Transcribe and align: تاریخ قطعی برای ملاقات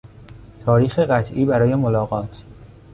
تاریخ 0.65 0.99
قطعی 0.99 1.45
برای 1.45 1.75
ملاقات 1.75 2.39